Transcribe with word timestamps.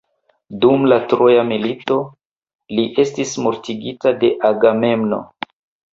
Dum 0.61 0.85
la 0.93 0.97
troja 1.11 1.43
milito, 1.49 1.99
li 2.79 2.85
estis 3.07 3.35
mortigita 3.49 4.15
de 4.25 4.35
Agamemno. 4.53 5.25